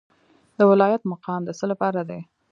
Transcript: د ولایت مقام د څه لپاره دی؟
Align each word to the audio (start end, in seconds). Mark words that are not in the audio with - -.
د 0.57 0.59
ولایت 0.71 1.01
مقام 1.11 1.41
د 1.45 1.49
څه 1.59 1.65
لپاره 1.71 2.01
دی؟ 2.09 2.19